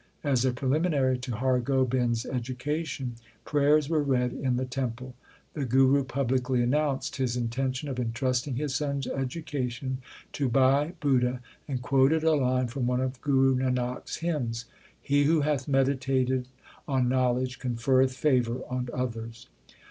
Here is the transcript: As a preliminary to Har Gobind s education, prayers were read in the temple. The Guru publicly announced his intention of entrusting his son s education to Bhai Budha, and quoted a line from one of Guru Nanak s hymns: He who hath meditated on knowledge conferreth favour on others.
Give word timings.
As 0.23 0.43
a 0.45 0.51
preliminary 0.51 1.19
to 1.19 1.35
Har 1.35 1.59
Gobind 1.59 2.13
s 2.13 2.25
education, 2.25 3.17
prayers 3.45 3.87
were 3.87 4.01
read 4.01 4.33
in 4.33 4.57
the 4.57 4.65
temple. 4.65 5.13
The 5.53 5.63
Guru 5.63 6.03
publicly 6.03 6.63
announced 6.63 7.17
his 7.17 7.37
intention 7.37 7.87
of 7.87 7.99
entrusting 7.99 8.55
his 8.55 8.73
son 8.73 8.97
s 9.05 9.07
education 9.07 9.99
to 10.33 10.49
Bhai 10.49 10.93
Budha, 11.01 11.39
and 11.67 11.83
quoted 11.83 12.23
a 12.23 12.33
line 12.33 12.65
from 12.65 12.87
one 12.87 12.99
of 12.99 13.21
Guru 13.21 13.55
Nanak 13.57 14.07
s 14.09 14.15
hymns: 14.15 14.65
He 14.99 15.25
who 15.25 15.41
hath 15.41 15.67
meditated 15.67 16.47
on 16.87 17.07
knowledge 17.07 17.59
conferreth 17.59 18.13
favour 18.15 18.61
on 18.67 18.89
others. 18.91 19.49